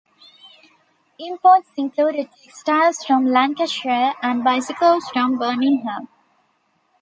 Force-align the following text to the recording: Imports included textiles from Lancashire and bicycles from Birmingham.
Imports 1.19 1.69
included 1.77 2.31
textiles 2.31 3.03
from 3.05 3.27
Lancashire 3.27 4.15
and 4.23 4.43
bicycles 4.43 5.07
from 5.09 5.37
Birmingham. 5.37 6.07